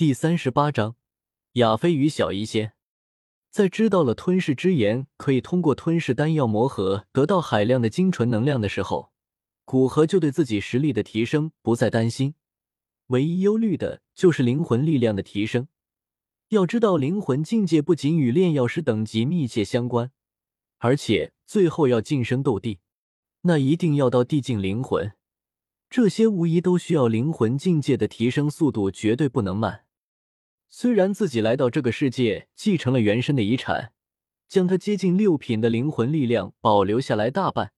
[0.00, 0.96] 第三十八章，
[1.56, 2.72] 亚飞与小医仙。
[3.50, 9.12] 在知道了吞噬之炎可以通过吞噬丹药魔核得到海量的精纯能量的时候，
[9.66, 12.34] 古河就对自己实力的提升不再担心，
[13.08, 15.68] 唯一忧虑的就是灵魂力量的提升。
[16.48, 20.12] 要知道，灵魂境界不仅与炼药师等级密切相关，
[20.78, 22.78] 而且最后要晋升斗帝，
[23.42, 25.12] 那一定要到地境灵魂，
[25.90, 29.84] 这些无疑都需要灵魂境界的提升速度绝对不能慢。
[30.72, 33.92] 虽然自己来到这个世界，继承了原身的遗产，
[34.48, 37.72] 将他接近六品的灵魂力量保留下来大半，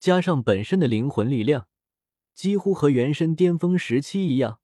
[0.00, 1.68] 加上本身的灵魂力量，
[2.34, 4.60] 几乎和原身巅峰时期一样，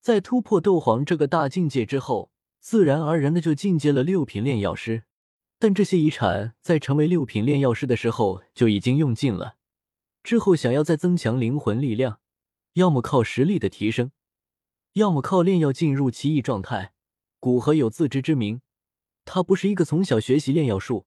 [0.00, 5.04] 在突破斗皇这个大境界之后，自然而然的就进阶了六品炼药师。
[5.60, 9.54] 但这些遗产在成为六品炼药师的时候就已经用尽了，
[10.24, 12.18] 之后想要再增强灵魂力量，
[12.72, 14.10] 要么靠实力的提升。
[14.98, 16.92] 要么靠炼药进入奇异状态，
[17.40, 18.60] 古河有自知之明，
[19.24, 21.06] 他不是一个从小学习炼药术、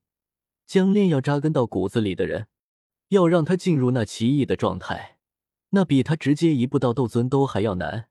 [0.66, 2.48] 将炼药扎根到骨子里的人。
[3.08, 5.18] 要让他进入那奇异的状态，
[5.70, 8.08] 那比他直接一步到斗尊都还要难。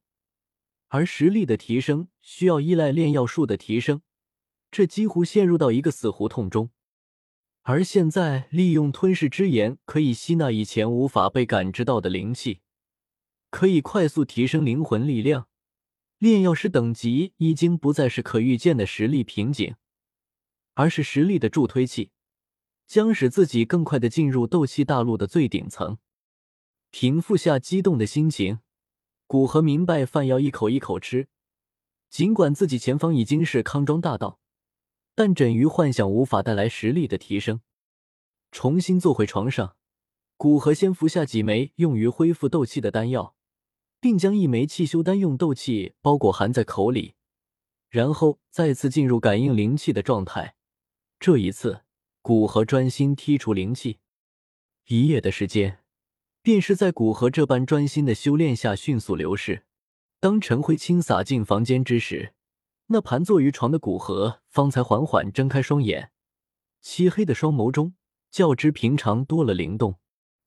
[0.90, 4.04] 而实力的提升需要依赖炼药术的提升，
[4.70, 6.70] 这几乎陷入到一个死胡同中。
[7.64, 12.60] 而现在利用吞噬之炎，可以吸纳以前无法被感知到的灵气，
[13.50, 15.48] 可以快速提升灵魂力量。
[16.22, 19.74] 炼药师等级已经不再是可预见的实力瓶颈，
[20.76, 22.12] 而是实力的助推器，
[22.86, 25.98] 将使自己更快的进入斗气大陆的最顶层。
[26.92, 28.60] 平复下激动的心情，
[29.26, 31.28] 古河明白饭要一口一口吃。
[32.12, 34.40] 尽管自己前方已经是康庄大道，
[35.16, 37.62] 但枕于幻想无法带来实力的提升。
[38.52, 39.76] 重新坐回床上，
[40.38, 43.36] 古河先服下几枚用于恢复斗气的丹药。
[44.02, 47.14] 并将一枚气修丹用斗气包裹含在口里，
[47.88, 50.56] 然后再次进入感应灵气的状态。
[51.20, 51.84] 这一次，
[52.24, 54.00] 古河专心剔除灵气。
[54.88, 55.84] 一夜的时间，
[56.42, 59.68] 便是在古河这般专心的修炼下迅速流逝。
[60.20, 62.34] 当晨辉倾洒进房间之时，
[62.88, 66.12] 那盘坐于床的古河方才缓缓睁开双眼，
[66.82, 67.94] 漆黑的双眸中
[68.32, 70.00] 较之平常多了灵动。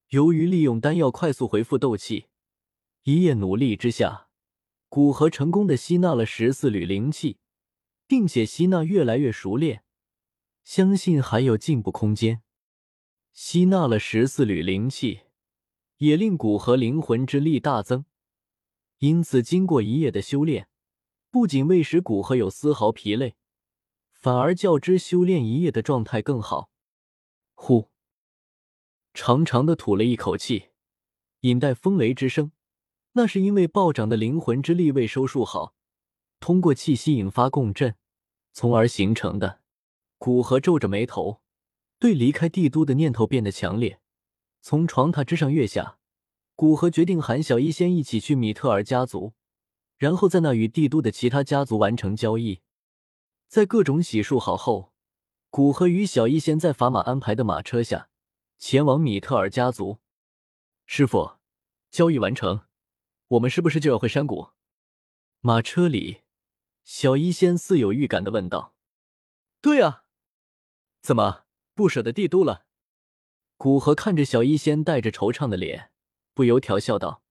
[0.08, 2.26] 由于利用丹药快速回复斗气。
[3.04, 4.30] 一夜努力之下，
[4.88, 7.36] 古河成功的吸纳了十四缕灵气，
[8.06, 9.84] 并且吸纳越来越熟练，
[10.62, 12.42] 相信还有进步空间。
[13.34, 15.24] 吸纳了十四缕灵气，
[15.98, 18.06] 也令古河灵魂之力大增。
[19.00, 20.70] 因此，经过一夜的修炼，
[21.30, 23.36] 不仅未使古河有丝毫疲累，
[24.14, 26.70] 反而较之修炼一夜的状态更好。
[27.52, 27.90] 呼，
[29.12, 30.70] 长长的吐了一口气，
[31.40, 32.50] 引带风雷之声。
[33.16, 35.74] 那是因为暴涨的灵魂之力未收束好，
[36.40, 37.94] 通过气息引发共振，
[38.52, 39.60] 从而形成的。
[40.18, 41.40] 古河皱着眉头，
[41.98, 44.00] 对离开帝都的念头变得强烈。
[44.60, 45.98] 从床榻之上跃下，
[46.56, 49.34] 古河决定喊小医仙一起去米特尔家族，
[49.96, 52.62] 然后在那与帝都的其他家族完成交易。
[53.46, 54.92] 在各种洗漱好后，
[55.50, 58.08] 古河与小医仙在砝码安排的马车下
[58.58, 59.98] 前往米特尔家族。
[60.86, 61.34] 师傅，
[61.92, 62.62] 交易完成。
[63.34, 64.50] 我们是不是就要回山谷？
[65.40, 66.22] 马车里，
[66.84, 68.74] 小医仙似有预感的问道
[69.60, 70.04] ：“对啊，
[71.02, 72.66] 怎么不舍得帝都了？”
[73.56, 75.90] 古河看着小医仙带着惆怅的脸，
[76.32, 77.22] 不由调笑道：“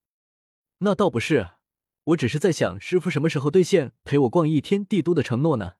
[0.79, 1.51] 那倒不是，
[2.05, 5.75] 我只是在想，师傅什么时候兑现陪我逛一天帝都的承诺呢？”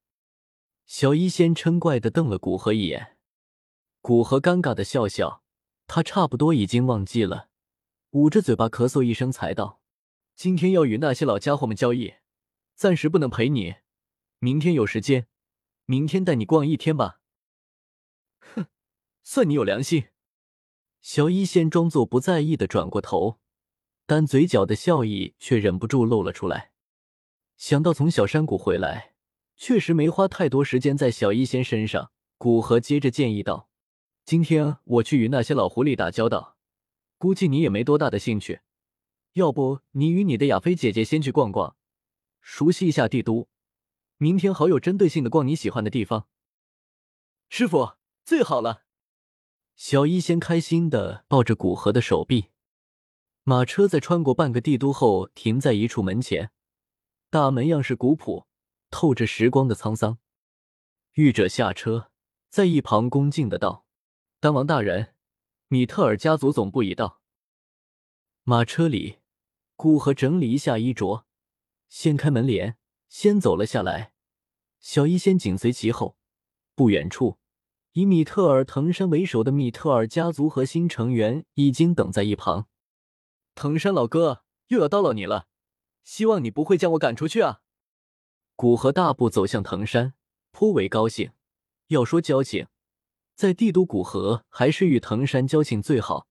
[0.85, 3.17] 小医仙嗔怪的瞪了古河一眼，
[4.00, 5.44] 古河尴尬的笑笑，
[5.88, 7.50] 他差不多已经忘记了，
[8.11, 9.81] 捂着嘴巴咳嗽一声才道。
[10.36, 12.16] 今天要与那些老家伙们交易，
[12.76, 13.76] 暂时不能陪你。
[14.40, 15.28] 明天有时间，
[15.86, 17.22] 明天带你逛一天吧。
[18.40, 18.66] 哼，
[19.24, 20.06] 算你有良心。
[21.02, 23.40] 小医仙装作不在意的转过头，
[24.06, 26.72] 但嘴角的笑意却忍不住露了出来。
[27.56, 29.14] 想到从小山谷回来，
[29.56, 33.70] 确实没花太多时间在小医仙身上，古河接着建议道
[34.26, 36.58] ：“今天我去与那些老狐狸打交道，
[37.18, 38.62] 估计你也没多大的兴趣。”
[39.34, 41.76] 要不你与你的亚菲姐姐先去逛逛，
[42.40, 43.47] 熟悉一下帝都，
[44.18, 46.28] 明天好有针对性的逛你喜欢的地方。
[47.50, 47.94] 师傅
[48.24, 48.84] 最好了。
[49.76, 52.50] 小医仙开心的抱着古河的手臂。
[53.41, 56.52] 马车在穿过半个帝都后，停在一处门前，
[57.32, 58.47] 大门样式古朴，
[58.91, 60.20] 透着时光的沧桑。
[61.14, 62.12] 御者下车，
[62.50, 63.88] 在一旁恭敬的道
[64.40, 65.16] ：“丹王大人，
[65.70, 67.20] 米特尔家族总部已到。”
[68.46, 69.22] 马车里。
[69.84, 71.26] 古河整理一下衣着，
[71.90, 72.78] 掀开门帘，
[73.09, 74.14] 先走了下来，
[74.80, 76.16] 小医仙紧随其后。
[76.74, 77.38] 不远处，
[77.91, 82.70] 以米特尔藤山为首的米特尔家族核心成员已经等在一旁。
[83.56, 85.47] 藤山老哥，又要叨扰你了，
[86.06, 87.59] 希望你不会将我赶出去啊！
[88.56, 90.14] 古河大步走向藤山，
[90.52, 91.34] 颇为高兴。
[91.88, 92.68] 要说交情，
[93.36, 96.29] 在帝都古河还是与藤山交情最好。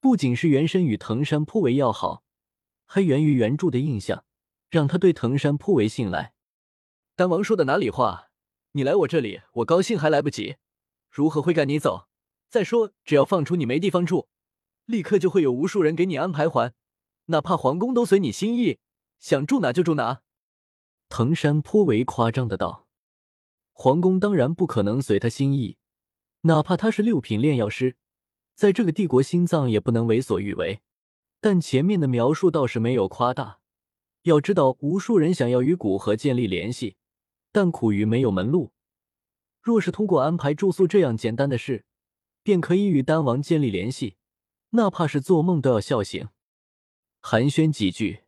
[0.00, 2.24] 不仅是原身与藤山颇为要好，
[2.92, 4.24] 还源于原著的印象，
[4.68, 6.32] 让他对藤山颇为信赖。
[7.14, 8.30] 丹王说的哪里话？
[8.72, 10.56] 你来我这里，我高兴还来不及，
[11.08, 12.08] 如何会赶你走？
[12.48, 14.26] 再说，只要放出你没地方住，
[14.86, 16.74] 立刻就会有无数人给你安排还，
[17.26, 18.80] 哪怕皇宫都随你心意，
[19.20, 20.22] 想住哪就住哪。
[21.08, 22.88] 藤山颇为夸张的道
[23.70, 25.76] ：“皇宫当然不可能随他心意，
[26.40, 27.94] 哪怕他是六品炼药师，
[28.56, 30.80] 在这个帝国心脏也不能为所欲为。
[31.40, 33.60] 但前面的描述倒是没有夸大，
[34.22, 36.96] 要知道，无数人想要与古河建立联系。”
[37.52, 38.70] 但苦于没有门路。
[39.60, 41.84] 若是通过安排住宿这样简单的事，
[42.44, 44.16] 便可以与丹王建立联系，
[44.70, 46.28] 哪怕是做梦都要笑醒。
[47.20, 48.20] 寒暄几句，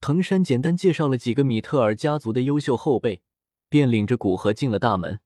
[0.00, 3.22] 藤山简单介绍了几个米特尔家族的优秀后辈，
[3.68, 5.18] 便领着古河进了大门。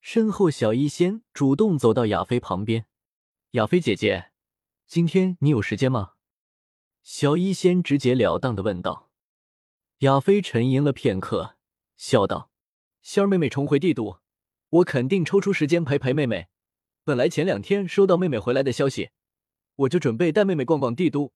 [0.00, 2.86] 身后，小医仙主动走到亚飞旁边
[3.52, 4.30] ：“亚飞姐姐，
[4.86, 6.12] 今天你有时间吗？”
[7.10, 9.08] 小医仙直截了当的问道。
[10.00, 11.56] 亚飞沉吟了片刻。
[11.96, 12.50] 笑道
[13.00, 14.20] ：“仙儿妹妹重回帝都，
[14.68, 16.48] 我肯定抽出时间陪陪妹妹。
[17.04, 19.08] 本来前两天收到妹妹回来的消息，
[19.76, 21.32] 我就准备带妹妹逛逛帝都，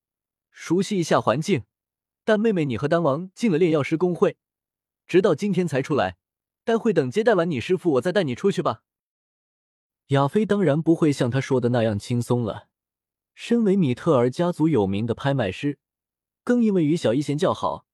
[0.51, 1.65] 熟悉一下环境。
[2.23, 4.37] 但妹妹你和丹王进了炼药师公会，
[5.07, 6.19] 直到今天才出来。
[6.65, 8.83] 待会等接待完你师傅，我再带你出去吧。”
[10.09, 12.69] 亚飞当然不会像他说的那样轻松了。
[13.35, 15.79] 身为米特尔家族有名的拍卖师，
[16.45, 17.87] 更因为与小一贤较好。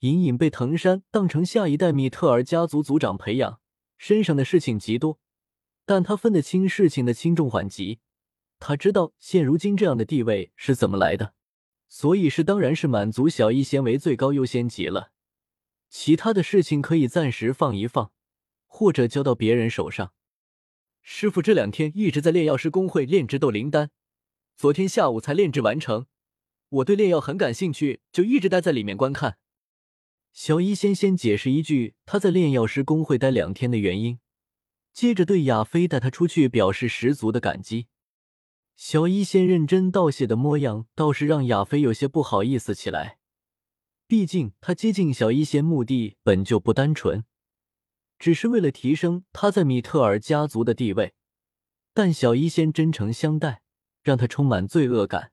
[0.00, 3.60] 隐隐被藤山当成下一代米特尔家族族长培养，
[3.98, 5.18] 身上的事情极多，
[5.84, 8.00] 但他分得清事情的轻重缓急。
[8.58, 11.34] 他知道现如今这样的地位是怎么来的，
[11.88, 15.12] 所以是当然是满足小医仙为最高优先级了。
[15.90, 18.12] 其他的事情可以暂时放一放，
[18.66, 20.12] 或者交到别人手上。
[21.02, 23.90] 师傅这两天一直在炼药师工会炼制斗灵丹，
[24.60, 26.04] 昨天下午才炼制完成。
[26.68, 29.38] 我对炼药很感兴趣，就一直待在里面观看。
[30.34, 34.18] 小医仙先解释一句他在炼药师公会待两天的原因，
[34.92, 37.86] 接着对亚飞带他出去表示十足的感激。
[38.76, 43.16] 小医仙认真道谢的模样倒是让亚飞有些不好意思起来，
[44.06, 47.24] 毕竟他接近小医仙目的本就不单纯，
[48.18, 51.14] 只是为了提升他在米特尔家族的地位。
[51.94, 53.62] 但小医仙真诚相待，
[54.02, 55.32] 让他充满罪恶感。